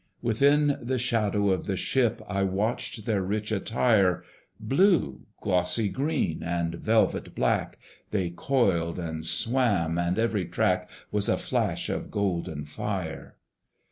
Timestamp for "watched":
2.41-3.05